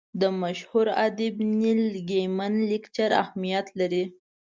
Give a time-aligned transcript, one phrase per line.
[0.21, 4.03] د مشهور ادیب نیل ګیمن لیکچر اهمیت لري.